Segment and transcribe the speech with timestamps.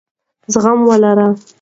[0.53, 1.29] زغم ولرئ.